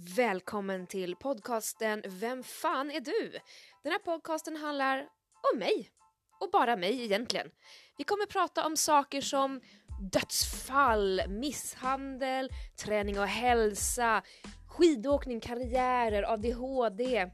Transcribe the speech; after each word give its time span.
Välkommen 0.00 0.86
till 0.86 1.16
podcasten 1.16 2.02
Vem 2.06 2.42
fan 2.42 2.90
är 2.90 3.00
du? 3.00 3.30
Den 3.82 3.92
här 3.92 3.98
podcasten 3.98 4.56
handlar 4.56 4.98
om 5.52 5.58
mig. 5.58 5.90
Och 6.40 6.50
bara 6.50 6.76
mig 6.76 7.04
egentligen. 7.04 7.50
Vi 7.98 8.04
kommer 8.04 8.26
prata 8.26 8.66
om 8.66 8.76
saker 8.76 9.20
som 9.20 9.60
dödsfall, 10.12 11.22
misshandel, 11.28 12.50
träning 12.84 13.18
och 13.18 13.26
hälsa, 13.26 14.22
skidåkning, 14.68 15.40
karriärer, 15.40 16.32
ADHD, 16.32 17.30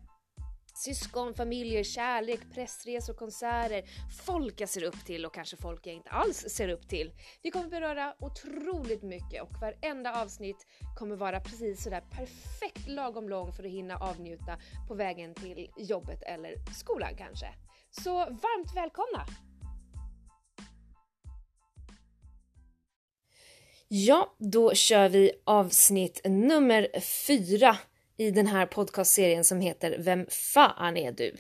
syskon, 0.85 1.35
familjer, 1.35 1.83
kärlek, 1.83 2.41
pressresor, 2.55 3.15
konserter, 3.15 3.83
folk 4.27 4.61
jag 4.61 4.69
ser 4.69 4.85
upp 4.85 5.05
till 5.07 5.27
och 5.27 5.35
kanske 5.35 5.57
folk 5.57 5.87
jag 5.87 5.95
inte 5.95 6.11
alls 6.11 6.37
ser 6.37 6.69
upp 6.69 6.89
till. 6.89 7.13
Vi 7.43 7.51
kommer 7.51 7.71
beröra 7.71 8.15
otroligt 8.21 9.03
mycket 9.03 9.43
och 9.43 9.61
varenda 9.61 10.23
avsnitt 10.23 10.67
kommer 10.99 11.17
vara 11.17 11.41
precis 11.41 11.83
sådär 11.83 12.03
perfekt 12.11 12.89
lagom 12.89 13.29
lång 13.29 13.53
för 13.53 13.65
att 13.65 13.71
hinna 13.71 13.97
avnjuta 13.97 14.59
på 14.89 14.95
vägen 14.95 15.35
till 15.35 15.69
jobbet 15.77 16.23
eller 16.23 16.55
skolan 16.75 17.17
kanske. 17.19 17.47
Så 17.91 18.15
varmt 18.15 18.77
välkomna! 18.77 19.27
Ja, 23.89 24.37
då 24.39 24.75
kör 24.75 25.09
vi 25.09 25.33
avsnitt 25.45 26.21
nummer 26.25 27.01
fyra 27.01 27.77
i 28.17 28.31
den 28.31 28.47
här 28.47 28.67
podcastserien 28.67 29.45
som 29.45 29.61
heter 29.61 29.97
Vem 29.99 30.27
fan 30.31 30.97
är 30.97 31.13
du? 31.13 31.37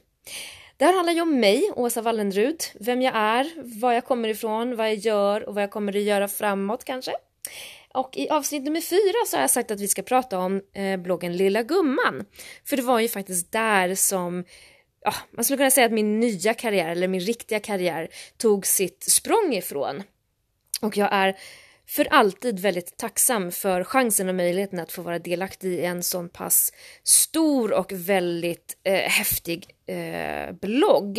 Det 0.77 0.84
här 0.84 0.95
handlar 0.95 1.12
ju 1.12 1.20
om 1.20 1.41
mig, 1.41 1.70
Åsa 1.77 2.02
Wallenrud, 2.02 2.62
vem 2.80 3.02
jag 3.02 3.16
är, 3.16 3.52
var 3.80 3.92
jag 3.92 4.05
kommer 4.05 4.28
ifrån, 4.28 4.77
vad 4.77 4.87
jag 4.87 4.95
gör 4.96 5.48
och 5.48 5.55
vad 5.55 5.62
jag 5.62 5.70
kommer 5.70 5.96
att 5.96 6.02
göra 6.02 6.29
framåt 6.29 6.84
kanske. 6.84 7.12
Och 7.95 8.16
i 8.16 8.29
avsnitt 8.29 8.65
nummer 8.65 8.80
fyra 8.80 9.27
så 9.27 9.37
har 9.37 9.41
jag 9.41 9.51
sagt 9.51 9.70
att 9.70 9.80
vi 9.80 9.88
ska 9.88 10.02
prata 10.02 10.38
om 10.38 10.62
eh, 10.73 10.96
bloggen 10.96 11.37
Lilla 11.37 11.62
Gumman. 11.62 12.24
För 12.65 12.77
det 12.77 12.82
var 12.82 13.01
ju 13.01 13.09
faktiskt 13.09 13.52
där 13.52 13.95
som 13.95 14.45
ja, 15.04 15.15
man 15.30 15.45
skulle 15.45 15.57
kunna 15.57 15.70
säga 15.70 15.87
att 15.87 15.93
min 15.93 16.20
nya 16.20 16.54
karriär, 16.54 16.88
eller 16.88 17.09
min 17.09 17.20
riktiga 17.20 17.60
karriär, 17.60 18.09
tog 18.37 18.66
sitt 18.66 19.02
språng 19.02 19.54
ifrån. 19.54 20.02
Och 20.80 20.96
jag 20.96 21.09
är 21.13 21.37
för 21.87 22.04
alltid 22.04 22.60
väldigt 22.60 22.96
tacksam 22.96 23.52
för 23.52 23.85
chansen 23.85 24.29
och 24.29 24.35
möjligheten 24.35 24.79
att 24.79 24.93
få 24.93 25.02
vara 25.02 25.18
delaktig 25.18 25.73
i 25.73 25.85
en 25.85 26.02
sån 26.02 26.29
pass 26.29 26.73
stor 27.02 27.73
och 27.73 27.93
väldigt 27.93 28.76
eh, 28.85 28.95
häftig 28.95 29.66
eh, 29.87 30.54
blogg. 30.60 31.18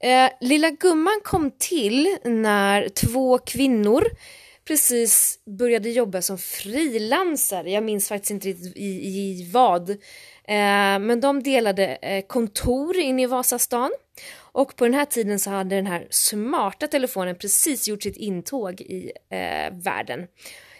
Eh, 0.00 0.30
Lilla 0.40 0.70
Gumman 0.70 1.20
kom 1.24 1.50
till 1.58 2.16
när 2.24 2.88
två 2.88 3.38
kvinnor 3.38 4.04
precis 4.68 5.38
började 5.58 5.90
jobba 5.90 6.22
som 6.22 6.38
frilansare. 6.38 7.70
Jag 7.70 7.84
minns 7.84 8.08
faktiskt 8.08 8.30
inte 8.30 8.48
riktigt 8.48 8.76
i, 8.76 9.08
i 9.08 9.50
vad. 9.52 9.96
Eh, 10.48 10.98
men 10.98 11.20
de 11.20 11.42
delade 11.42 11.86
eh, 11.86 12.26
kontor 12.26 12.96
inne 12.96 13.22
i 13.22 13.26
Vasastan 13.26 13.90
och 14.40 14.76
på 14.76 14.84
den 14.84 14.94
här 14.94 15.04
tiden 15.04 15.38
så 15.38 15.50
hade 15.50 15.76
den 15.76 15.86
här 15.86 16.06
smarta 16.10 16.86
telefonen 16.86 17.34
precis 17.34 17.88
gjort 17.88 18.02
sitt 18.02 18.16
intåg 18.16 18.80
i 18.80 19.12
eh, 19.30 19.72
världen, 19.72 20.26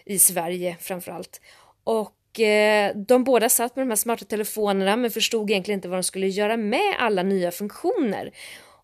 i 0.04 0.18
Sverige 0.18 0.76
framförallt. 0.80 1.40
Och 1.84 2.40
eh, 2.40 2.96
de 2.96 3.24
båda 3.24 3.48
satt 3.48 3.76
med 3.76 3.86
de 3.86 3.90
här 3.90 3.96
smarta 3.96 4.24
telefonerna 4.24 4.96
men 4.96 5.10
förstod 5.10 5.50
egentligen 5.50 5.78
inte 5.78 5.88
vad 5.88 5.98
de 5.98 6.02
skulle 6.02 6.28
göra 6.28 6.56
med 6.56 6.96
alla 6.98 7.22
nya 7.22 7.50
funktioner. 7.50 8.30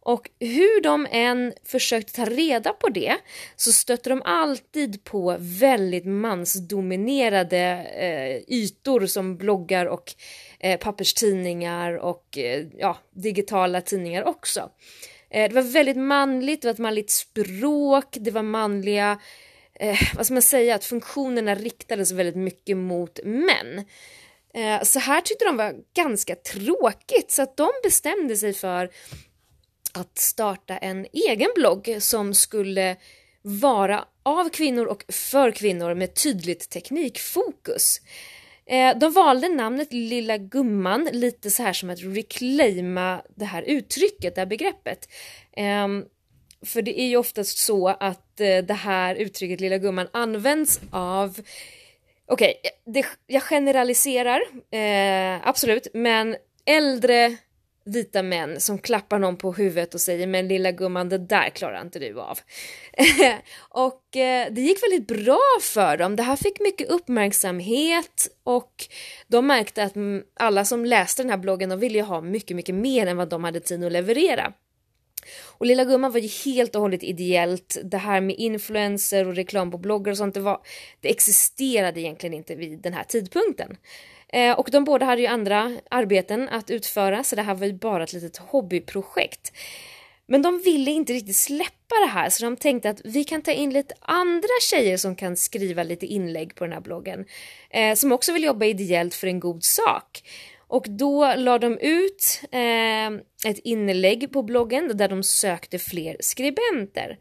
Och 0.06 0.30
hur 0.40 0.80
de 0.80 1.06
än 1.10 1.52
försökte 1.64 2.12
ta 2.12 2.24
reda 2.24 2.72
på 2.72 2.88
det 2.88 3.16
så 3.56 3.72
stötte 3.72 4.10
de 4.10 4.22
alltid 4.24 5.04
på 5.04 5.36
väldigt 5.38 6.06
mansdominerade 6.06 7.86
eh, 7.98 8.54
ytor 8.54 9.06
som 9.06 9.36
bloggar 9.36 9.86
och 9.86 10.14
eh, 10.60 10.78
papperstidningar 10.78 11.96
och 11.96 12.38
eh, 12.38 12.66
ja, 12.78 12.98
digitala 13.10 13.80
tidningar 13.80 14.24
också. 14.24 14.70
Eh, 15.30 15.48
det 15.48 15.54
var 15.54 15.62
väldigt 15.62 15.96
manligt, 15.96 16.62
det 16.62 16.68
var 16.68 16.72
ett 16.72 16.78
manligt 16.78 17.10
språk, 17.10 18.16
det 18.20 18.30
var 18.30 18.42
manliga, 18.42 19.20
eh, 19.74 19.98
vad 20.16 20.26
ska 20.26 20.34
man 20.34 20.42
säga, 20.42 20.74
att 20.74 20.84
funktionerna 20.84 21.54
riktades 21.54 22.12
väldigt 22.12 22.36
mycket 22.36 22.76
mot 22.76 23.20
män. 23.24 23.84
Eh, 24.54 24.82
så 24.82 24.98
här 24.98 25.20
tyckte 25.20 25.44
de 25.44 25.56
var 25.56 25.74
ganska 25.94 26.34
tråkigt 26.34 27.30
så 27.30 27.42
att 27.42 27.56
de 27.56 27.70
bestämde 27.82 28.36
sig 28.36 28.52
för 28.52 28.90
att 29.94 30.18
starta 30.18 30.76
en 30.76 31.06
egen 31.12 31.50
blogg 31.54 31.96
som 31.98 32.34
skulle 32.34 32.96
vara 33.42 34.04
av 34.22 34.48
kvinnor 34.48 34.86
och 34.86 35.04
för 35.08 35.50
kvinnor 35.50 35.94
med 35.94 36.14
tydligt 36.14 36.70
teknikfokus. 36.70 38.00
Eh, 38.66 38.98
de 38.98 39.12
valde 39.12 39.48
namnet 39.48 39.92
Lilla 39.92 40.38
Gumman 40.38 41.08
lite 41.12 41.50
så 41.50 41.62
här 41.62 41.72
som 41.72 41.90
att 41.90 42.02
reclaima 42.02 43.22
det 43.34 43.44
här 43.44 43.62
uttrycket, 43.62 44.34
det 44.34 44.40
här 44.40 44.46
begreppet. 44.46 45.08
Ehm, 45.56 46.04
för 46.66 46.82
det 46.82 47.00
är 47.00 47.06
ju 47.06 47.16
oftast 47.16 47.58
så 47.58 47.88
att 47.88 48.40
eh, 48.40 48.58
det 48.58 48.74
här 48.74 49.14
uttrycket 49.14 49.60
Lilla 49.60 49.78
Gumman 49.78 50.08
används 50.12 50.80
av 50.90 51.40
Okej, 52.26 52.54
okay, 52.86 53.02
jag 53.26 53.42
generaliserar, 53.42 54.40
eh, 54.70 55.48
absolut, 55.48 55.86
men 55.94 56.36
äldre 56.64 57.36
vita 57.84 58.22
män 58.22 58.60
som 58.60 58.78
klappar 58.78 59.18
någon 59.18 59.36
på 59.36 59.52
huvudet 59.52 59.94
och 59.94 60.00
säger 60.00 60.26
men 60.26 60.48
lilla 60.48 60.72
gumman 60.72 61.08
det 61.08 61.18
där 61.18 61.50
klarar 61.50 61.80
inte 61.80 61.98
du 61.98 62.20
av. 62.20 62.38
och 63.68 64.16
eh, 64.16 64.52
det 64.52 64.60
gick 64.60 64.82
väldigt 64.82 65.06
bra 65.06 65.42
för 65.60 65.96
dem. 65.96 66.16
Det 66.16 66.22
här 66.22 66.36
fick 66.36 66.60
mycket 66.60 66.90
uppmärksamhet 66.90 68.28
och 68.44 68.86
de 69.28 69.46
märkte 69.46 69.82
att 69.82 69.94
alla 70.34 70.64
som 70.64 70.84
läste 70.84 71.22
den 71.22 71.30
här 71.30 71.38
bloggen 71.38 71.68
de 71.68 71.78
ville 71.78 72.02
ha 72.02 72.20
mycket, 72.20 72.56
mycket 72.56 72.74
mer 72.74 73.06
än 73.06 73.16
vad 73.16 73.28
de 73.28 73.44
hade 73.44 73.60
tid 73.60 73.84
att 73.84 73.92
leverera. 73.92 74.52
Och 75.42 75.66
Lilla 75.66 75.84
Gumman 75.84 76.12
var 76.12 76.20
ju 76.20 76.28
helt 76.44 76.74
och 76.74 76.80
hållet 76.80 77.02
ideellt. 77.02 77.78
Det 77.84 77.98
här 77.98 78.20
med 78.20 78.36
influencer 78.36 79.26
och 79.26 79.34
reklam 79.34 79.70
på 79.70 79.78
bloggar 79.78 80.12
och 80.12 80.18
sånt, 80.18 80.34
det, 80.34 80.40
var, 80.40 80.60
det 81.00 81.10
existerade 81.10 82.00
egentligen 82.00 82.34
inte 82.34 82.54
vid 82.54 82.82
den 82.82 82.92
här 82.92 83.04
tidpunkten. 83.04 83.76
Eh, 84.34 84.58
och 84.58 84.68
de 84.72 84.84
båda 84.84 85.06
hade 85.06 85.22
ju 85.22 85.26
andra 85.26 85.72
arbeten 85.90 86.48
att 86.48 86.70
utföra 86.70 87.24
så 87.24 87.36
det 87.36 87.42
här 87.42 87.54
var 87.54 87.66
ju 87.66 87.72
bara 87.72 88.02
ett 88.02 88.12
litet 88.12 88.36
hobbyprojekt. 88.36 89.52
Men 90.26 90.42
de 90.42 90.58
ville 90.64 90.90
inte 90.90 91.12
riktigt 91.12 91.36
släppa 91.36 91.94
det 92.06 92.10
här 92.10 92.30
så 92.30 92.44
de 92.44 92.56
tänkte 92.56 92.90
att 92.90 93.00
vi 93.04 93.24
kan 93.24 93.42
ta 93.42 93.52
in 93.52 93.72
lite 93.72 93.94
andra 94.00 94.48
tjejer 94.70 94.96
som 94.96 95.16
kan 95.16 95.36
skriva 95.36 95.82
lite 95.82 96.06
inlägg 96.06 96.54
på 96.54 96.64
den 96.64 96.72
här 96.72 96.80
bloggen. 96.80 97.24
Eh, 97.70 97.94
som 97.94 98.12
också 98.12 98.32
vill 98.32 98.44
jobba 98.44 98.66
ideellt 98.66 99.14
för 99.14 99.26
en 99.26 99.40
god 99.40 99.64
sak. 99.64 100.22
Och 100.68 100.86
då 100.88 101.34
la 101.36 101.58
de 101.58 101.78
ut 101.78 102.40
eh, 102.52 103.06
ett 103.50 103.58
inlägg 103.64 104.32
på 104.32 104.42
bloggen 104.42 104.96
där 104.96 105.08
de 105.08 105.22
sökte 105.22 105.78
fler 105.78 106.16
skribenter. 106.20 107.18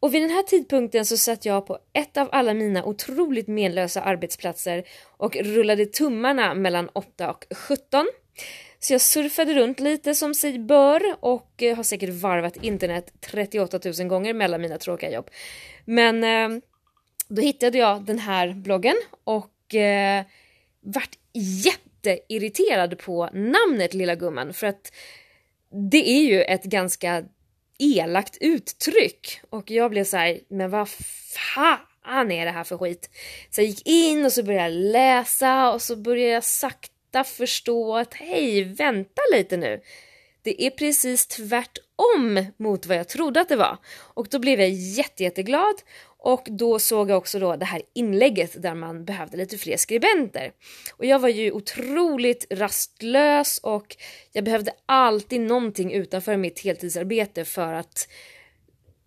Och 0.00 0.14
vid 0.14 0.22
den 0.22 0.30
här 0.30 0.42
tidpunkten 0.42 1.06
så 1.06 1.16
satt 1.16 1.44
jag 1.44 1.66
på 1.66 1.78
ett 1.92 2.16
av 2.16 2.28
alla 2.32 2.54
mina 2.54 2.84
otroligt 2.84 3.48
menlösa 3.48 4.02
arbetsplatser 4.02 4.84
och 5.16 5.36
rullade 5.36 5.86
tummarna 5.86 6.54
mellan 6.54 6.88
8 6.92 7.30
och 7.30 7.44
17. 7.56 8.06
Så 8.78 8.92
jag 8.94 9.00
surfade 9.00 9.54
runt 9.54 9.80
lite 9.80 10.14
som 10.14 10.34
sig 10.34 10.58
bör 10.58 11.02
och 11.20 11.62
eh, 11.62 11.76
har 11.76 11.82
säkert 11.82 12.10
varvat 12.10 12.56
internet 12.56 13.12
38 13.20 13.80
000 13.98 14.08
gånger 14.08 14.34
mellan 14.34 14.60
mina 14.60 14.78
tråkiga 14.78 15.10
jobb. 15.10 15.30
Men 15.84 16.24
eh, 16.24 16.62
då 17.28 17.42
hittade 17.42 17.78
jag 17.78 18.02
den 18.02 18.18
här 18.18 18.52
bloggen 18.52 18.96
och 19.24 19.74
eh, 19.74 20.24
vart 20.80 21.18
jätteirriterad 21.64 22.98
på 22.98 23.28
namnet 23.32 23.94
Lilla 23.94 24.14
Gumman 24.14 24.52
för 24.52 24.66
att 24.66 24.92
det 25.90 26.10
är 26.10 26.22
ju 26.22 26.42
ett 26.42 26.64
ganska 26.64 27.24
elakt 27.80 28.36
uttryck. 28.40 29.40
Och 29.50 29.70
jag 29.70 29.90
blev 29.90 30.04
så 30.04 30.16
här, 30.16 30.40
men 30.48 30.70
vad 30.70 30.88
fan 30.88 32.32
är 32.32 32.44
det 32.44 32.50
här 32.50 32.64
för 32.64 32.78
skit? 32.78 33.10
Så 33.50 33.60
jag 33.60 33.68
gick 33.68 33.86
in 33.88 34.24
och 34.24 34.32
så 34.32 34.42
började 34.42 34.68
jag 34.68 34.92
läsa 34.92 35.72
och 35.72 35.82
så 35.82 35.96
började 35.96 36.32
jag 36.32 36.44
sakta 36.44 37.24
förstå 37.24 37.96
att 37.96 38.14
hej, 38.14 38.64
vänta 38.64 39.22
lite 39.32 39.56
nu. 39.56 39.80
Det 40.42 40.66
är 40.66 40.70
precis 40.70 41.26
tvärtom 41.26 42.46
mot 42.56 42.86
vad 42.86 42.96
jag 42.96 43.08
trodde 43.08 43.40
att 43.40 43.48
det 43.48 43.56
var. 43.56 43.78
Och 43.96 44.26
då 44.30 44.38
blev 44.38 44.60
jag 44.60 44.70
jätte, 44.70 45.22
jätteglad 45.22 45.74
och 46.22 46.48
då 46.50 46.78
såg 46.78 47.10
jag 47.10 47.18
också 47.18 47.38
då 47.38 47.56
det 47.56 47.64
här 47.64 47.82
inlägget 47.94 48.62
där 48.62 48.74
man 48.74 49.04
behövde 49.04 49.36
lite 49.36 49.58
fler 49.58 49.76
skribenter. 49.76 50.52
Och 50.96 51.04
jag 51.04 51.18
var 51.18 51.28
ju 51.28 51.52
otroligt 51.52 52.46
rastlös 52.50 53.58
och 53.62 53.96
jag 54.32 54.44
behövde 54.44 54.72
alltid 54.86 55.40
någonting 55.40 55.92
utanför 55.92 56.36
mitt 56.36 56.60
heltidsarbete 56.60 57.44
för 57.44 57.72
att 57.72 58.08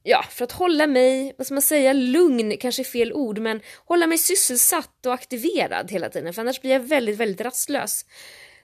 ja, 0.04 0.26
för 0.30 0.44
att 0.44 0.52
hålla 0.52 0.88
mig, 0.88 1.36
vad 1.38 1.48
ska 1.48 1.54
man 1.56 1.62
säga, 1.62 1.94
lugn, 1.94 2.58
kanske 2.58 2.82
är 2.82 2.84
fel 2.84 3.14
ord, 3.14 3.40
men 3.40 3.62
hålla 3.86 4.08
mig 4.08 4.18
sysselsatt 4.18 5.06
och 5.06 5.14
aktiverad 5.14 5.92
hela 5.92 6.10
tiden, 6.10 6.34
för 6.34 6.42
annars 6.42 6.62
blir 6.62 6.72
jag 6.72 6.80
väldigt, 6.80 7.18
väldigt 7.18 7.42
rastlös. 7.42 8.06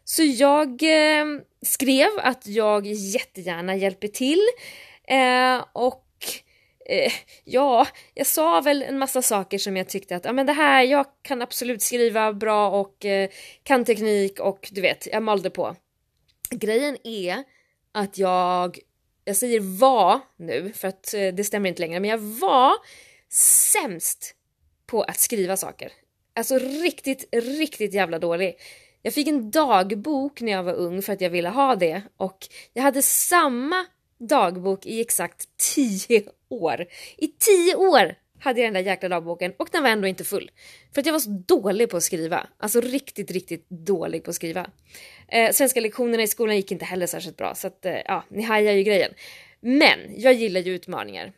Så 0.04 0.24
jag 0.24 0.84
eh, 0.84 1.25
skrev 1.66 2.10
att 2.18 2.48
jag 2.48 2.86
jättegärna 2.88 3.75
hjälper 3.75 4.07
till 4.07 4.42
eh, 5.07 5.66
och 5.74 6.06
eh, 6.89 7.12
ja, 7.44 7.88
jag 8.13 8.27
sa 8.27 8.62
väl 8.62 8.81
en 8.81 9.00
massa 9.00 9.21
saker 9.21 9.57
som 9.57 9.77
jag 9.77 9.89
tyckte 9.89 10.15
att 10.15 10.25
ja, 10.25 10.33
men 10.33 10.45
det 10.45 10.53
här, 10.53 10.83
jag 10.83 11.06
kan 11.21 11.41
absolut 11.41 11.81
skriva 11.81 12.33
bra 12.33 12.69
och 12.69 13.06
eh, 13.06 13.30
kan 13.63 13.86
teknik 13.86 14.39
och 14.39 14.69
du 14.71 14.81
vet, 14.81 15.07
jag 15.12 15.24
malde 15.24 15.50
på. 15.50 15.75
Grejen 16.50 16.97
är 17.03 17.44
att 17.91 18.18
jag, 18.18 18.80
jag 19.25 19.36
säger 19.36 19.80
var 19.80 20.19
nu 20.38 20.74
för 20.75 20.88
att 20.88 21.13
eh, 21.13 21.27
det 21.27 21.44
stämmer 21.44 21.69
inte 21.69 21.81
längre, 21.81 22.00
men 22.00 22.09
jag 22.09 22.18
var 22.18 22.74
sämst 23.74 24.35
på 24.85 25.01
att 25.01 25.19
skriva 25.19 25.57
saker. 25.57 25.92
Alltså 26.35 26.57
riktigt, 26.57 27.30
riktigt 27.31 27.94
jävla 27.94 28.19
dålig. 28.19 28.56
Jag 29.01 29.13
fick 29.13 29.27
en 29.27 29.51
dagbok 29.51 30.42
när 30.42 30.51
jag 30.51 30.63
var 30.63 30.74
ung 30.74 31.01
för 31.01 31.13
att 31.13 31.21
jag 31.21 31.30
ville 31.30 31.50
ha 31.50 31.75
det 31.75 32.01
och 32.18 32.47
jag 32.74 32.83
hade 32.83 33.01
samma 33.01 33.85
dagbok 34.19 34.85
i 34.85 35.01
exakt 35.01 35.47
tio 35.75 36.24
år. 36.50 36.86
I 37.18 37.28
tio 37.28 37.75
år 37.75 38.16
hade 38.40 38.60
jag 38.60 38.68
den 38.68 38.74
där 38.74 38.92
jäkla 38.92 39.10
dagboken 39.10 39.54
och 39.57 39.69
den 39.72 39.84
var 39.84 39.90
ändå 39.90 40.07
inte 40.07 40.24
full. 40.24 40.51
För 40.94 41.01
att 41.01 41.06
jag 41.06 41.13
var 41.13 41.19
så 41.19 41.44
dålig 41.48 41.90
på 41.90 41.98
att 41.98 42.04
skriva. 42.04 42.48
Alltså 42.57 42.81
riktigt, 42.81 43.31
riktigt 43.31 43.69
dålig 43.69 44.24
på 44.24 44.30
att 44.30 44.36
skriva. 44.36 44.69
Eh, 45.28 45.51
svenska 45.51 45.80
lektionerna 45.80 46.24
i 46.24 46.28
skolan 46.28 46.56
gick 46.56 46.72
inte 46.72 46.86
heller 46.86 47.07
särskilt 47.07 47.38
bra 47.38 47.56
så 47.56 47.68
att 47.68 47.86
eh, 47.86 47.98
ja, 48.06 48.24
ni 48.30 48.44
hajar 48.44 48.74
ju 48.74 48.84
grejen. 48.84 49.12
Men 49.60 50.00
jag 50.18 50.34
gillar 50.34 50.62
ju 50.62 50.75
utmaningar. 50.75 51.34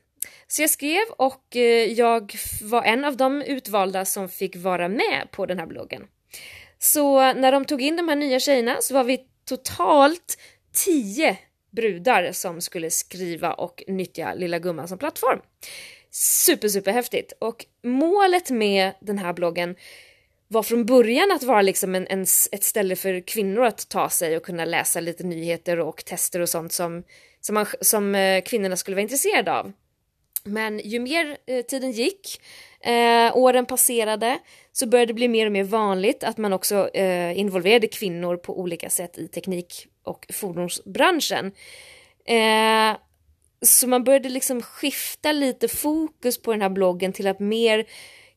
Så 0.47 0.61
jag 0.61 0.69
skrev 0.69 1.03
och 1.17 1.55
eh, 1.55 1.91
jag 1.91 2.33
var 2.61 2.83
en 2.83 3.05
av 3.05 3.17
de 3.17 3.41
utvalda 3.41 4.05
som 4.05 4.29
fick 4.29 4.55
vara 4.55 4.87
med 4.87 5.27
på 5.31 5.45
den 5.45 5.59
här 5.59 5.65
bloggen. 5.65 6.07
Så 6.79 7.33
när 7.33 7.51
de 7.51 7.65
tog 7.65 7.81
in 7.81 7.95
de 7.95 8.09
här 8.09 8.15
nya 8.15 8.39
tjejerna 8.39 8.77
så 8.81 8.93
var 8.93 9.03
vi 9.03 9.19
totalt 9.45 10.37
tio 10.73 11.37
brudar 11.71 12.31
som 12.31 12.61
skulle 12.61 12.89
skriva 12.89 13.53
och 13.53 13.83
nyttja 13.87 14.33
Lilla 14.33 14.59
Gumman 14.59 14.87
som 14.87 14.97
plattform. 14.97 15.39
Super, 16.11 16.67
super 16.67 16.91
häftigt. 16.91 17.33
Och 17.39 17.65
målet 17.83 18.49
med 18.49 18.91
den 18.99 19.17
här 19.17 19.33
bloggen 19.33 19.75
var 20.47 20.63
från 20.63 20.85
början 20.85 21.31
att 21.31 21.43
vara 21.43 21.61
liksom 21.61 21.95
en, 21.95 22.07
en, 22.07 22.21
ett 22.51 22.63
ställe 22.63 22.95
för 22.95 23.27
kvinnor 23.27 23.63
att 23.63 23.89
ta 23.89 24.09
sig 24.09 24.37
och 24.37 24.43
kunna 24.43 24.65
läsa 24.65 24.99
lite 24.99 25.23
nyheter 25.23 25.79
och 25.79 26.05
tester 26.05 26.39
och 26.39 26.49
sånt 26.49 26.71
som, 26.71 27.03
som, 27.41 27.53
man, 27.53 27.65
som 27.81 28.15
eh, 28.15 28.41
kvinnorna 28.43 28.75
skulle 28.77 28.95
vara 28.95 29.01
intresserade 29.01 29.53
av. 29.53 29.71
Men 30.43 30.79
ju 30.79 30.99
mer 30.99 31.37
eh, 31.47 31.65
tiden 31.65 31.91
gick, 31.91 32.41
eh, 32.81 33.37
åren 33.37 33.65
passerade, 33.65 34.39
så 34.71 34.87
började 34.87 35.09
det 35.09 35.13
bli 35.13 35.27
mer 35.27 35.45
och 35.45 35.51
mer 35.51 35.63
vanligt 35.63 36.23
att 36.23 36.37
man 36.37 36.53
också 36.53 36.89
eh, 36.93 37.39
involverade 37.39 37.87
kvinnor 37.87 38.37
på 38.37 38.59
olika 38.59 38.89
sätt 38.89 39.17
i 39.17 39.27
teknik 39.27 39.87
och 40.03 40.27
fordonsbranschen. 40.33 41.51
Eh, 42.25 42.97
så 43.61 43.87
man 43.87 44.03
började 44.03 44.29
liksom 44.29 44.61
skifta 44.61 45.31
lite 45.31 45.67
fokus 45.67 46.41
på 46.41 46.51
den 46.51 46.61
här 46.61 46.69
bloggen 46.69 47.13
till 47.13 47.27
att 47.27 47.39
mer 47.39 47.85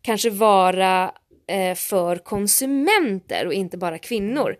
kanske 0.03 0.31
vara 0.31 1.12
eh, 1.47 1.75
för 1.75 2.17
konsumenter 2.17 3.47
och 3.47 3.55
inte 3.55 3.79
bara 3.79 3.99
kvinnor. 3.99 4.56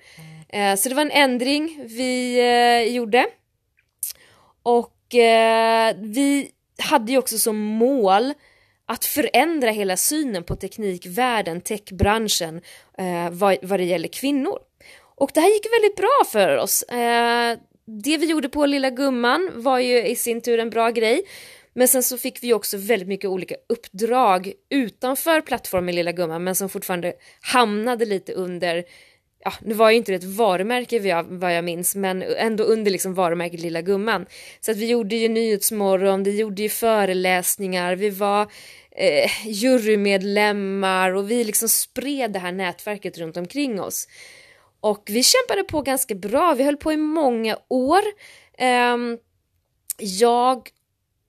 Eh, 0.49 0.75
så 0.75 0.89
det 0.89 0.95
var 0.95 1.03
en 1.03 1.11
ändring 1.11 1.85
vi 1.89 2.91
gjorde. 2.95 3.27
Och 4.63 4.91
vi 5.97 6.51
hade 6.79 7.13
ju 7.13 7.19
också 7.19 7.39
som 7.39 7.57
mål 7.57 8.33
att 8.87 9.05
förändra 9.05 9.71
hela 9.71 9.97
synen 9.97 10.45
på 10.45 10.57
teknikvärlden, 10.57 11.61
techbranschen, 11.61 12.61
eh, 12.99 13.31
vad, 13.31 13.57
vad 13.63 13.81
det 13.81 13.85
gäller 13.85 14.09
kvinnor. 14.09 14.59
Och 15.17 15.31
det 15.35 15.41
här 15.41 15.49
gick 15.49 15.67
väldigt 15.73 15.97
bra 15.97 16.25
för 16.33 16.57
oss. 16.57 16.83
Eh, 16.83 17.59
det 17.87 18.17
vi 18.17 18.27
gjorde 18.27 18.49
på 18.49 18.67
Lilla 18.67 18.91
Gumman 18.91 19.51
var 19.55 19.79
ju 19.79 20.07
i 20.07 20.17
sin 20.17 20.41
tur 20.41 20.59
en 20.59 20.71
bra 20.71 20.91
grej. 20.91 21.23
Men 21.75 21.89
sen 21.89 22.03
så 22.03 22.19
fick 22.19 22.43
vi 22.43 22.53
också 22.53 22.77
väldigt 22.77 23.09
mycket 23.09 23.31
olika 23.31 23.55
uppdrag 23.69 24.53
utanför 24.71 25.41
plattformen 25.41 25.95
Lilla 25.95 26.13
Gumman 26.13 26.45
men 26.45 26.55
som 26.55 26.69
fortfarande 26.69 27.13
hamnade 27.41 28.05
lite 28.05 28.33
under 28.33 28.85
ja, 29.45 29.53
nu 29.61 29.75
var 29.75 29.91
ju 29.91 29.97
inte 29.97 30.13
det 30.13 30.17
ett 30.17 30.25
varumärke 30.25 31.25
vad 31.29 31.55
jag 31.55 31.65
minns, 31.65 31.95
men 31.97 32.23
ändå 32.23 32.65
under 32.65 32.91
liksom 32.91 33.15
varumärket 33.15 33.61
Lilla 33.61 33.83
Gumman. 33.83 34.27
Så 34.61 34.71
att 34.71 34.77
vi 34.77 34.87
gjorde 34.87 35.17
ju 35.17 35.29
Nyhetsmorgon, 35.29 36.23
vi 36.23 36.39
gjorde 36.39 36.63
ju 36.63 36.69
föreläsningar, 36.69 37.97
vi 37.97 38.11
var 38.11 38.43
eh, 38.91 39.31
jurymedlemmar 39.47 41.15
och 41.15 41.31
vi 41.31 41.45
liksom 41.45 41.69
spred 41.69 42.33
det 42.33 42.39
här 42.39 42.53
nätverket 42.53 43.19
runt 43.19 43.37
omkring 43.37 43.81
oss. 43.81 44.09
Och 44.81 45.03
vi 45.11 45.23
kämpade 45.23 45.65
på 45.65 45.83
ganska 45.83 46.15
bra, 46.15 46.55
vi 46.55 46.65
höll 46.65 46.77
på 46.77 46.93
i 46.93 46.97
många 46.97 47.59
år. 47.69 48.03
Eh, 48.59 48.97
jag 49.99 50.71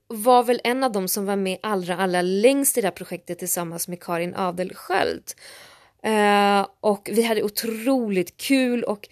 var 0.08 0.44
väl 0.44 0.62
en 0.64 0.84
av 0.84 0.92
dem 0.92 1.08
som 1.08 1.26
var 1.26 1.36
med 1.36 1.58
allra, 1.64 1.98
allra 1.98 2.22
längst 2.22 2.78
i 2.78 2.82
det 2.82 2.88
här 2.88 2.92
projektet 2.92 3.40
tillsammans 3.40 3.88
med 3.88 4.04
Karin 4.04 4.36
Adelsköld. 4.36 5.24
Eh, 6.06 6.68
och 6.80 7.10
vi 7.12 7.22
hade 7.22 7.44
otroligt 7.44 8.38
kul 8.38 8.84
och 8.84 9.10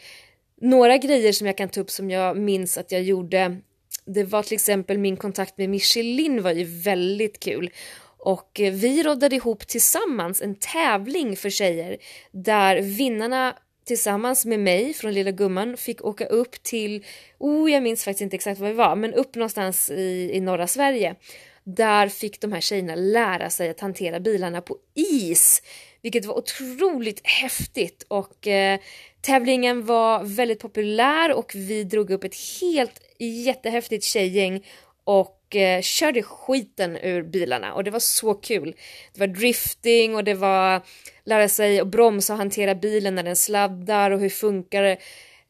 några 0.62 0.98
grejer 0.98 1.32
som 1.32 1.48
jag 1.48 1.58
kan 1.58 1.70
ta 1.70 1.82
upp 1.82 1.90
som 1.90 2.10
jag 2.10 2.38
minns 2.38 2.78
att 2.78 2.92
jag 2.92 3.04
gjorde 3.04 3.58
det 4.06 4.24
var 4.24 4.44
till 4.44 4.54
exempel 4.54 4.98
min 4.98 5.18
kontakt 5.18 5.58
med 5.58 5.70
Michelin 5.70 6.44
var 6.44 6.52
ju 6.52 6.64
väldigt 6.64 7.40
kul 7.40 7.72
och 8.18 8.60
eh, 8.60 8.74
vi 8.74 9.04
råddade 9.04 9.36
ihop 9.36 9.68
tillsammans 9.68 10.42
en 10.42 10.56
tävling 10.56 11.38
för 11.38 11.50
tjejer 11.50 11.98
där 12.32 12.82
vinnarna 12.82 13.56
tillsammans 13.86 14.46
med 14.46 14.60
mig 14.60 14.94
från 14.94 15.14
Lilla 15.14 15.32
Gumman 15.32 15.78
fick 15.78 16.04
åka 16.06 16.26
upp 16.26 16.64
till, 16.64 17.06
oh 17.38 17.72
jag 17.72 17.84
minns 17.84 18.04
faktiskt 18.04 18.22
inte 18.22 18.36
exakt 18.36 18.60
var 18.60 18.68
vi 18.68 18.74
var, 18.74 18.96
men 18.96 19.14
upp 19.14 19.36
någonstans 19.36 19.92
i, 19.92 20.32
i 20.34 20.42
norra 20.42 20.68
Sverige. 20.68 21.16
Där 21.64 22.08
fick 22.08 22.42
de 22.42 22.52
här 22.52 22.62
tjejerna 22.62 22.96
lära 22.96 23.50
sig 23.50 23.70
att 23.70 23.80
hantera 23.80 24.20
bilarna 24.20 24.62
på 24.62 24.78
is 24.94 25.62
vilket 26.04 26.26
var 26.26 26.38
otroligt 26.38 27.22
häftigt 27.24 28.06
och 28.08 28.48
eh, 28.48 28.80
tävlingen 29.22 29.86
var 29.86 30.24
väldigt 30.24 30.60
populär 30.60 31.34
och 31.34 31.52
vi 31.56 31.84
drog 31.84 32.12
upp 32.12 32.24
ett 32.24 32.36
helt 32.62 33.02
jättehäftigt 33.20 34.04
tjejgäng 34.04 34.66
och 35.04 35.56
eh, 35.56 35.82
körde 35.82 36.24
skiten 36.24 36.98
ur 36.98 37.24
bilarna 37.24 37.74
och 37.74 37.84
det 37.84 37.92
var 37.92 38.00
så 38.00 38.34
kul. 38.34 38.76
Det 39.14 39.20
var 39.20 39.28
drifting 39.28 40.16
och 40.16 40.24
det 40.24 40.34
var 40.34 40.82
lära 41.24 41.50
sig 41.50 41.80
att 41.80 41.88
bromsa 41.88 42.34
och 42.34 42.40
hantera 42.40 42.76
bilen 42.76 43.16
när 43.16 43.24
den 43.24 43.36
sladdar 43.36 44.12
och 44.12 44.20
hur 44.20 44.30
funkar 44.30 44.84
det 44.84 44.98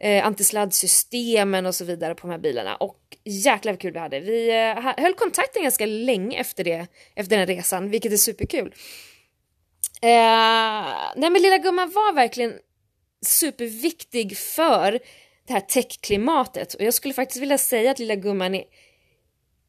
eh, 0.03 0.25
antisladdsystemen 0.25 1.65
och 1.65 1.75
så 1.75 1.85
vidare 1.85 2.15
på 2.15 2.27
de 2.27 2.31
här 2.31 2.39
bilarna 2.39 2.75
och 2.75 2.99
jäklar 3.23 3.73
vad 3.73 3.79
kul 3.79 3.93
vi 3.93 3.99
hade. 3.99 4.19
Vi 4.19 4.49
eh, 4.49 5.03
höll 5.03 5.13
kontakten 5.13 5.63
ganska 5.63 5.85
länge 5.85 6.39
efter 6.39 6.63
det, 6.63 6.87
efter 7.15 7.37
den 7.37 7.47
resan, 7.47 7.89
vilket 7.89 8.13
är 8.13 8.17
superkul. 8.17 8.73
Eh, 10.01 10.89
nej 11.15 11.29
men 11.29 11.41
Lilla 11.41 11.57
Gumman 11.57 11.91
var 11.91 12.13
verkligen 12.13 12.53
superviktig 13.25 14.37
för 14.37 14.91
det 15.47 15.53
här 15.53 15.59
techklimatet 15.59 16.73
och 16.73 16.81
jag 16.81 16.93
skulle 16.93 17.13
faktiskt 17.13 17.41
vilja 17.41 17.57
säga 17.57 17.91
att 17.91 17.99
Lilla 17.99 18.15
Gumman 18.15 18.55
är, 18.55 18.63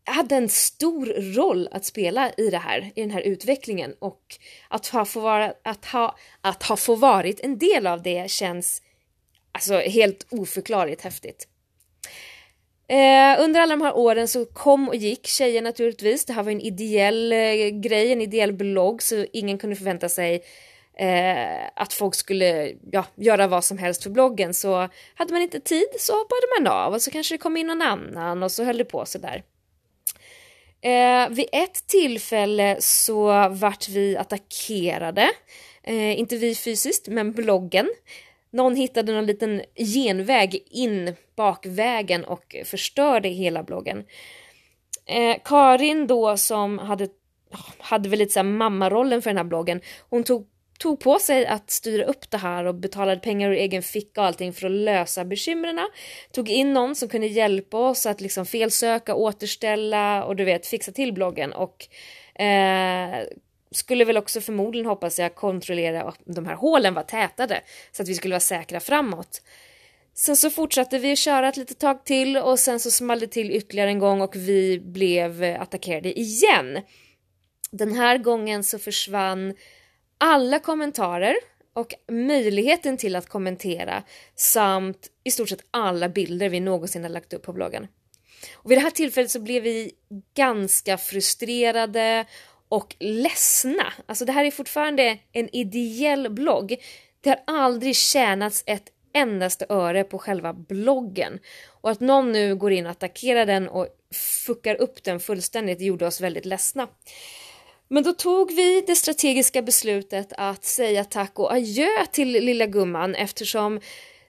hade 0.05 0.37
en 0.37 0.49
stor 0.49 1.07
roll 1.35 1.69
att 1.73 1.85
spela 1.85 2.33
i 2.37 2.51
det 2.51 2.59
här, 2.59 2.93
i 2.97 3.01
den 3.01 3.11
här 3.11 3.21
utvecklingen 3.21 3.95
och 3.99 4.21
att 4.69 4.87
ha, 4.87 5.05
få 5.05 5.21
vara, 5.21 5.55
att 5.65 5.85
ha, 5.85 6.17
att 6.41 6.63
ha 6.63 6.77
få 6.77 6.95
varit 6.95 7.41
en 7.41 7.59
del 7.59 7.87
av 7.87 8.03
det 8.03 8.31
känns 8.31 8.83
alltså 9.55 9.75
helt 9.75 10.27
oförklarligt 10.31 11.03
häftigt. 11.03 11.49
Eh, 12.89 13.43
under 13.43 13.61
alla 13.61 13.77
de 13.77 13.83
här 13.83 13.97
åren 13.97 14.29
så 14.29 14.45
kom 14.45 14.89
och 14.89 14.97
gick 14.97 15.27
tjejer 15.27 15.63
naturligtvis. 15.63 16.25
Det 16.25 16.33
här 16.33 16.43
var 16.43 16.53
en 16.53 16.61
ideell 16.61 17.33
eh, 17.33 17.69
grej, 17.69 18.13
en 18.13 18.21
ideell 18.21 18.53
blogg 18.53 19.03
så 19.03 19.27
ingen 19.33 19.59
kunde 19.59 19.77
förvänta 19.77 20.09
sig 20.09 20.45
eh, 20.99 21.67
att 21.77 21.93
folk 21.93 22.15
skulle 22.15 22.73
ja, 22.93 23.05
göra 23.17 23.47
vad 23.47 23.65
som 23.65 23.79
helst 23.79 24.03
för 24.03 24.11
bloggen. 24.11 24.55
Så 24.55 24.89
hade 25.15 25.33
man 25.33 25.43
inte 25.43 25.61
tid 25.61 25.89
så 25.99 26.13
hoppade 26.13 26.47
man 26.59 26.73
av 26.73 26.93
och 26.93 27.03
så 27.03 27.11
kanske 27.11 27.35
det 27.35 27.39
kom 27.39 27.57
in 27.57 27.67
någon 27.67 27.83
annan 27.83 28.43
och 28.43 28.53
så 28.53 28.65
höll 28.65 28.79
det 28.79 28.85
på 28.85 29.07
sådär. 29.07 29.43
Eh, 30.81 31.29
vid 31.29 31.49
ett 31.53 31.87
tillfälle 31.87 32.77
så 32.81 33.49
vart 33.49 33.89
vi 33.89 34.17
attackerade, 34.17 35.31
eh, 35.83 36.19
inte 36.19 36.37
vi 36.37 36.55
fysiskt 36.55 37.09
men 37.09 37.33
bloggen 37.33 37.89
någon 38.55 38.77
hittade 38.77 39.13
någon 39.13 39.27
liten 39.27 39.63
genväg 39.77 40.63
in 40.71 41.15
bakvägen 41.37 42.25
och 42.25 42.57
förstörde 42.65 43.29
hela 43.29 43.63
bloggen. 43.63 44.05
Eh, 45.07 45.37
Karin 45.45 46.07
då 46.07 46.37
som 46.37 46.79
hade, 46.79 47.09
hade 47.79 48.09
väl 48.09 48.19
lite 48.19 48.33
såhär 48.33 48.45
mammarollen 48.45 49.23
för 49.23 49.31
den 49.31 49.37
här 49.37 49.45
bloggen, 49.45 49.81
hon 50.11 50.25
tog, 50.25 50.47
tog 50.79 51.01
på 51.01 51.19
sig 51.19 51.47
att 51.47 51.71
styra 51.71 52.05
upp 52.05 52.31
det 52.31 52.39
här 52.39 52.65
och 52.65 52.75
betalade 52.75 53.21
pengar 53.21 53.51
ur 53.51 53.57
egen 53.57 53.83
ficka 53.83 54.21
och 54.21 54.27
allting 54.27 54.53
för 54.53 54.67
att 54.67 54.73
lösa 54.73 55.25
bekymren. 55.25 55.81
Tog 56.33 56.49
in 56.49 56.73
någon 56.73 56.95
som 56.95 57.09
kunde 57.09 57.27
hjälpa 57.27 57.79
oss 57.79 58.07
att 58.07 58.21
liksom 58.21 58.47
felsöka, 58.47 59.15
återställa 59.15 60.25
och 60.25 60.37
du 60.37 60.45
vet 60.45 60.67
fixa 60.67 60.93
till 60.93 61.13
bloggen 61.13 61.53
och 61.53 61.87
eh, 62.43 63.27
skulle 63.77 64.05
väl 64.05 64.17
också 64.17 64.41
förmodligen 64.41 64.87
hoppas 64.87 65.19
jag 65.19 65.35
kontrollera 65.35 66.03
att 66.03 66.19
de 66.25 66.47
här 66.47 66.55
hålen 66.55 66.95
var 66.95 67.03
tätade 67.03 67.61
så 67.93 68.03
att 68.03 68.09
vi 68.09 68.15
skulle 68.15 68.35
vara 68.35 68.41
säkra 68.41 68.81
framåt. 68.81 69.43
Sen 70.15 70.37
så 70.37 70.51
fortsatte 70.51 70.99
vi 70.99 71.13
att 71.13 71.19
köra 71.19 71.49
ett 71.49 71.57
litet 71.57 71.79
tag 71.79 72.05
till 72.05 72.37
och 72.37 72.59
sen 72.59 72.81
så 72.81 72.91
small 72.91 73.21
det 73.21 73.27
till 73.27 73.51
ytterligare 73.51 73.91
en 73.91 73.99
gång 73.99 74.21
och 74.21 74.37
vi 74.37 74.81
blev 74.81 75.57
attackerade 75.61 76.19
igen. 76.21 76.81
Den 77.71 77.95
här 77.95 78.19
gången 78.19 78.65
så 78.65 78.79
försvann 78.79 79.55
alla 80.19 80.59
kommentarer 80.59 81.37
och 81.73 81.95
möjligheten 82.13 82.97
till 82.97 83.17
att 83.17 83.29
kommentera 83.29 84.03
samt 84.35 85.11
i 85.25 85.31
stort 85.31 85.49
sett 85.49 85.67
alla 85.71 86.09
bilder 86.09 86.49
vi 86.49 86.61
någonsin 86.61 87.03
har 87.03 87.11
lagt 87.11 87.33
upp 87.33 87.43
på 87.43 87.53
bloggen. 87.53 87.87
Och 88.55 88.71
vid 88.71 88.79
det 88.79 88.83
här 88.83 88.91
tillfället 88.91 89.31
så 89.31 89.41
blev 89.41 89.63
vi 89.63 89.93
ganska 90.35 90.99
frustrerade 90.99 92.27
och 92.75 92.97
ledsna. 92.99 93.93
Alltså 94.07 94.25
det 94.25 94.33
här 94.33 94.45
är 94.45 94.51
fortfarande 94.51 95.19
en 95.33 95.57
ideell 95.57 96.31
blogg. 96.31 96.77
Det 97.21 97.31
har 97.31 97.41
aldrig 97.47 97.97
tjänats 97.97 98.65
ett 98.67 98.85
endaste 99.13 99.67
öre 99.69 100.05
på 100.05 100.19
själva 100.19 100.53
bloggen. 100.53 101.39
Och 101.81 101.91
att 101.91 102.01
någon 102.01 102.33
nu 102.33 102.57
går 102.57 102.73
in 102.73 102.87
och 102.87 102.91
attackerar 102.91 103.47
den 103.47 103.69
och 103.69 103.89
fuckar 104.47 104.75
upp 104.75 105.05
den 105.05 105.21
fullständigt 105.21 105.81
gjorde 105.81 106.07
oss 106.07 106.21
väldigt 106.21 106.45
ledsna. 106.45 106.89
Men 107.89 108.03
då 108.03 108.13
tog 108.13 108.53
vi 108.53 108.85
det 108.87 108.95
strategiska 108.95 109.63
beslutet 109.63 110.33
att 110.37 110.65
säga 110.65 111.05
tack 111.05 111.39
och 111.39 111.53
adjö 111.53 112.07
till 112.13 112.29
lilla 112.29 112.67
gumman 112.67 113.15
eftersom 113.15 113.81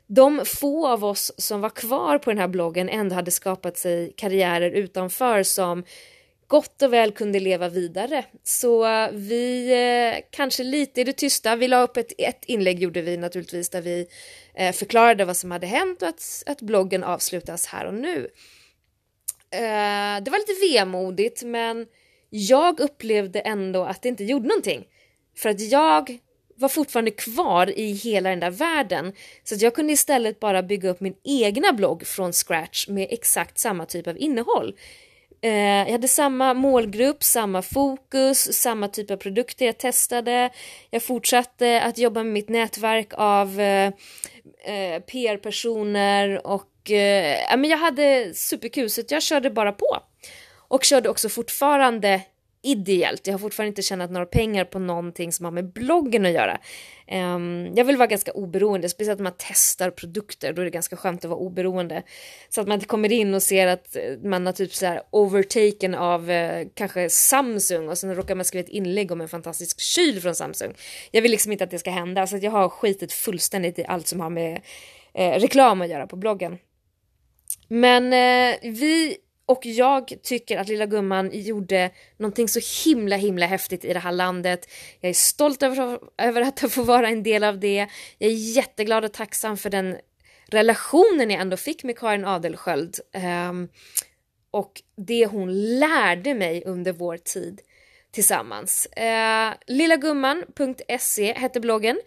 de 0.07 0.41
få 0.45 0.87
av 0.87 1.05
oss 1.05 1.31
som 1.37 1.61
var 1.61 1.69
kvar 1.69 2.17
på 2.17 2.29
den 2.29 2.39
här 2.39 2.47
bloggen 2.47 2.89
ändå 2.89 3.15
hade 3.15 3.31
skapat 3.31 3.77
sig 3.77 4.13
karriärer 4.17 4.71
utanför 4.71 5.43
som 5.43 5.83
gott 6.47 6.81
och 6.81 6.93
väl 6.93 7.11
kunde 7.11 7.39
leva 7.39 7.69
vidare. 7.69 8.25
Så 8.43 8.85
eh, 8.85 9.09
vi 9.11 9.71
eh, 9.71 10.23
kanske 10.31 10.63
lite 10.63 11.01
i 11.01 11.03
det 11.03 11.13
tysta, 11.13 11.55
vi 11.55 11.67
la 11.67 11.81
upp 11.81 11.97
ett, 11.97 12.13
ett 12.17 12.45
inlägg 12.45 12.79
gjorde 12.79 13.01
vi 13.01 13.17
naturligtvis 13.17 13.69
där 13.69 13.81
vi 13.81 14.07
eh, 14.53 14.71
förklarade 14.71 15.25
vad 15.25 15.37
som 15.37 15.51
hade 15.51 15.67
hänt 15.67 16.01
och 16.01 16.07
att, 16.07 16.43
att 16.45 16.61
bloggen 16.61 17.03
avslutas 17.03 17.65
här 17.65 17.85
och 17.85 17.93
nu. 17.93 18.29
Eh, 19.51 20.23
det 20.23 20.31
var 20.31 20.39
lite 20.39 20.73
vemodigt 20.73 21.43
men 21.43 21.87
jag 22.29 22.79
upplevde 22.79 23.39
ändå 23.39 23.83
att 23.83 24.01
det 24.01 24.09
inte 24.09 24.23
gjorde 24.23 24.47
någonting. 24.47 24.85
För 25.37 25.49
att 25.49 25.59
jag 25.59 26.19
var 26.55 26.69
fortfarande 26.69 27.11
kvar 27.11 27.79
i 27.79 27.91
hela 27.91 28.29
den 28.29 28.39
där 28.39 28.51
världen. 28.51 29.13
Så 29.43 29.55
att 29.55 29.61
jag 29.61 29.75
kunde 29.75 29.93
istället 29.93 30.39
bara 30.39 30.63
bygga 30.63 30.89
upp 30.89 30.99
min 30.99 31.15
egna 31.23 31.73
blogg 31.73 32.07
från 32.07 32.33
scratch 32.33 32.87
med 32.87 33.07
exakt 33.11 33.59
samma 33.59 33.85
typ 33.85 34.07
av 34.07 34.17
innehåll. 34.17 34.75
Eh, 35.41 35.51
jag 35.51 35.91
hade 35.91 36.07
samma 36.07 36.53
målgrupp, 36.53 37.23
samma 37.23 37.61
fokus, 37.61 38.53
samma 38.53 38.87
typ 38.87 39.11
av 39.11 39.17
produkter 39.17 39.65
jag 39.65 39.77
testade. 39.77 40.49
Jag 40.89 41.03
fortsatte 41.03 41.81
att 41.81 41.97
jobba 41.97 42.23
med 42.23 42.33
mitt 42.33 42.49
nätverk 42.49 43.13
av 43.13 43.59
eh, 43.59 43.91
eh, 44.65 44.99
PR-personer 45.01 46.47
och 46.47 46.91
eh, 46.91 47.57
men 47.57 47.69
jag 47.69 47.77
hade 47.77 48.33
superkul 48.33 48.89
så 48.89 49.01
jag 49.07 49.23
körde 49.23 49.49
bara 49.49 49.71
på. 49.71 49.97
Och 50.67 50.83
körde 50.83 51.09
också 51.09 51.29
fortfarande 51.29 52.21
ideellt. 52.65 53.27
Jag 53.27 53.33
har 53.33 53.39
fortfarande 53.39 53.67
inte 53.67 53.81
tjänat 53.81 54.11
några 54.11 54.25
pengar 54.25 54.65
på 54.65 54.79
någonting 54.79 55.31
som 55.31 55.45
har 55.45 55.51
med 55.51 55.73
bloggen 55.73 56.25
att 56.25 56.31
göra. 56.31 56.59
Um, 57.11 57.73
jag 57.75 57.85
vill 57.85 57.97
vara 57.97 58.07
ganska 58.07 58.31
oberoende, 58.31 58.89
speciellt 58.89 59.19
när 59.19 59.23
man 59.23 59.33
testar 59.37 59.89
produkter. 59.89 60.53
Då 60.53 60.61
är 60.61 60.65
det 60.65 60.71
ganska 60.71 60.95
skönt 60.95 61.25
att 61.25 61.29
vara 61.29 61.39
oberoende. 61.39 62.03
Så 62.49 62.61
att 62.61 62.67
man 62.67 62.75
inte 62.75 62.87
kommer 62.87 63.11
in 63.11 63.33
och 63.33 63.43
ser 63.43 63.67
att 63.67 63.95
eh, 63.95 64.01
man 64.23 64.45
har 64.45 64.53
typ 64.53 64.73
så 64.73 64.85
här 64.85 65.01
overtaken 65.09 65.95
av 65.95 66.29
uh, 66.29 66.67
kanske 66.73 67.09
Samsung 67.09 67.89
och 67.89 67.97
sen 67.97 68.15
råkar 68.15 68.35
man 68.35 68.45
skriva 68.45 68.63
ett 68.63 68.69
inlägg 68.69 69.11
om 69.11 69.21
en 69.21 69.29
fantastisk 69.29 69.79
kyl 69.79 70.21
från 70.21 70.35
Samsung. 70.35 70.73
Jag 71.11 71.21
vill 71.21 71.31
liksom 71.31 71.51
inte 71.51 71.63
att 71.63 71.71
det 71.71 71.79
ska 71.79 71.91
hända, 71.91 72.27
så 72.27 72.35
att 72.35 72.43
jag 72.43 72.51
har 72.51 72.69
skitit 72.69 73.13
fullständigt 73.13 73.79
i 73.79 73.85
allt 73.85 74.07
som 74.07 74.19
har 74.19 74.29
med 74.29 74.61
uh, 75.19 75.39
reklam 75.39 75.81
att 75.81 75.89
göra 75.89 76.07
på 76.07 76.15
bloggen. 76.15 76.57
Men 77.67 78.03
uh, 78.05 78.71
vi 78.73 79.17
och 79.45 79.65
jag 79.65 80.13
tycker 80.23 80.57
att 80.57 80.67
lilla 80.67 80.85
gumman 80.85 81.29
gjorde 81.33 81.91
någonting 82.17 82.47
så 82.47 82.59
himla 82.85 83.15
himla 83.15 83.45
häftigt 83.45 83.85
i 83.85 83.93
det 83.93 83.99
här 83.99 84.11
landet. 84.11 84.69
Jag 84.99 85.09
är 85.09 85.13
stolt 85.13 85.63
över, 85.63 85.99
över 86.17 86.41
att 86.41 86.71
få 86.71 86.83
vara 86.83 87.09
en 87.09 87.23
del 87.23 87.43
av 87.43 87.59
det. 87.59 87.87
Jag 88.17 88.31
är 88.31 88.55
jätteglad 88.55 89.05
och 89.05 89.13
tacksam 89.13 89.57
för 89.57 89.69
den 89.69 89.97
relationen 90.47 91.29
jag 91.29 91.41
ändå 91.41 91.57
fick 91.57 91.83
med 91.83 91.99
Karin 91.99 92.25
Adelsköld. 92.25 92.99
Um, 93.49 93.69
och 94.51 94.81
det 94.97 95.25
hon 95.25 95.79
lärde 95.79 96.33
mig 96.33 96.63
under 96.65 96.91
vår 96.91 97.17
tid 97.17 97.61
tillsammans. 98.11 98.87
Ehm, 98.95 99.51
uh, 99.51 99.55
lillagumman.se 99.67 101.33
hette 101.33 101.59
bloggen. 101.59 101.99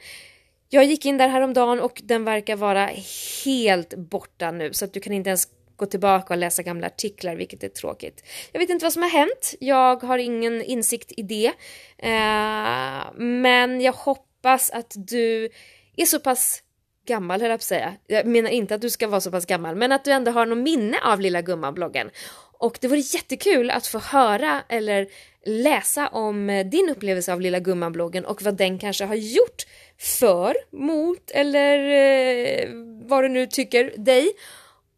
Jag 0.68 0.84
gick 0.84 1.06
in 1.06 1.18
där 1.18 1.28
häromdagen 1.28 1.80
och 1.80 2.00
den 2.04 2.24
verkar 2.24 2.56
vara 2.56 2.90
helt 3.44 3.94
borta 3.94 4.50
nu 4.50 4.72
så 4.72 4.84
att 4.84 4.92
du 4.92 5.00
kan 5.00 5.12
inte 5.12 5.30
ens 5.30 5.48
gå 5.78 5.86
tillbaka 5.86 6.34
och 6.34 6.38
läsa 6.38 6.62
gamla 6.62 6.86
artiklar, 6.86 7.36
vilket 7.36 7.64
är 7.64 7.68
tråkigt. 7.68 8.24
Jag 8.52 8.60
vet 8.60 8.70
inte 8.70 8.84
vad 8.84 8.92
som 8.92 9.02
har 9.02 9.10
hänt. 9.10 9.54
Jag 9.60 10.02
har 10.02 10.18
ingen 10.18 10.62
insikt 10.62 11.12
i 11.16 11.22
det. 11.22 11.52
Eh, 11.98 13.12
men 13.14 13.80
jag 13.80 13.92
hoppas 13.92 14.70
att 14.70 14.92
du 14.96 15.48
är 15.96 16.04
så 16.04 16.20
pass 16.20 16.62
gammal 17.06 17.40
höll 17.40 17.50
jag 17.50 17.58
på 17.58 17.62
att 17.62 17.62
säga. 17.62 17.94
Jag 18.06 18.26
menar 18.26 18.50
inte 18.50 18.74
att 18.74 18.80
du 18.80 18.90
ska 18.90 19.08
vara 19.08 19.20
så 19.20 19.30
pass 19.30 19.46
gammal, 19.46 19.76
men 19.76 19.92
att 19.92 20.04
du 20.04 20.10
ändå 20.10 20.30
har 20.30 20.46
något 20.46 20.58
minne 20.58 20.98
av 21.04 21.20
Lilla 21.20 21.40
Gumman-bloggen. 21.42 22.10
Och 22.60 22.78
det 22.80 22.88
vore 22.88 22.98
jättekul 22.98 23.70
att 23.70 23.86
få 23.86 23.98
höra 23.98 24.62
eller 24.68 25.08
läsa 25.46 26.08
om 26.08 26.50
eh, 26.50 26.66
din 26.66 26.88
upplevelse 26.88 27.32
av 27.32 27.40
Lilla 27.40 27.58
Gumman-bloggen 27.58 28.24
och 28.24 28.42
vad 28.42 28.56
den 28.56 28.78
kanske 28.78 29.04
har 29.04 29.14
gjort 29.14 29.66
för, 29.98 30.56
mot 30.70 31.30
eller 31.30 31.78
eh, 31.78 32.68
vad 33.08 33.24
du 33.24 33.28
nu 33.28 33.46
tycker 33.46 33.92
dig. 33.96 34.32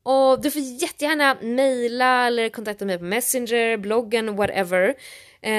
Och 0.03 0.43
du 0.43 0.51
får 0.51 0.63
jättegärna 0.63 1.37
mejla 1.43 2.27
eller 2.27 2.49
kontakta 2.49 2.85
mig 2.85 2.99
på 2.99 3.05
Messenger, 3.05 3.77
bloggen, 3.77 4.37
whatever. 4.37 4.95
Eh, 5.43 5.53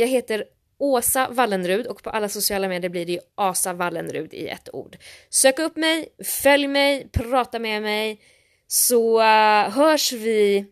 jag 0.00 0.06
heter 0.06 0.44
Åsa 0.78 1.28
Wallenrud 1.30 1.86
och 1.86 2.02
på 2.02 2.10
alla 2.10 2.28
sociala 2.28 2.68
medier 2.68 2.90
blir 2.90 3.06
det 3.06 3.12
ju 3.12 3.20
Asa 3.34 3.72
Wallenrud 3.72 4.34
i 4.34 4.48
ett 4.48 4.68
ord. 4.72 4.96
Sök 5.30 5.58
upp 5.58 5.76
mig, 5.76 6.08
följ 6.24 6.68
mig, 6.68 7.08
prata 7.12 7.58
med 7.58 7.82
mig 7.82 8.20
så 8.66 9.20
uh, 9.20 9.70
hörs 9.70 10.12
vi 10.12 10.66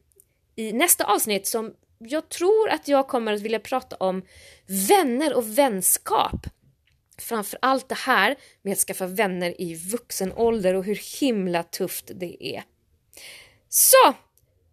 i 0.57 0.73
nästa 0.73 1.05
avsnitt 1.05 1.47
som 1.47 1.75
jag 1.99 2.29
tror 2.29 2.69
att 2.69 2.89
jag 2.89 3.09
kommer 3.09 3.33
att 3.33 3.41
vilja 3.41 3.61
prata 3.61 3.97
om 3.97 4.23
vänner 4.89 5.35
och 5.35 5.59
vänskap. 5.59 6.47
Framför 7.19 7.59
allt 7.63 7.89
det 7.89 7.99
här 7.99 8.37
med 8.63 8.73
att 8.73 8.79
skaffa 8.79 9.07
vänner 9.07 9.61
i 9.61 9.75
vuxen 9.75 10.33
ålder 10.33 10.75
och 10.75 10.85
hur 10.85 11.21
himla 11.21 11.63
tufft 11.63 12.11
det 12.15 12.47
är. 12.57 12.63
Så, 13.69 14.15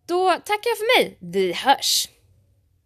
då 0.05 0.31
tackar 0.31 0.69
jag 0.69 0.77
för 0.77 0.99
mig. 0.99 1.17
Vi 1.21 1.53
hörs! 1.53 2.07